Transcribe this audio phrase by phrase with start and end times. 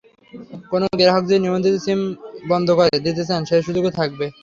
[0.71, 1.99] কোনো গ্রাহক যদি নিবন্ধিত সিম
[2.51, 4.25] বন্ধ করে দিতে চান, সেই সুযোগও থাকবে।